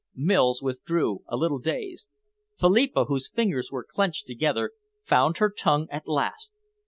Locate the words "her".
5.37-5.51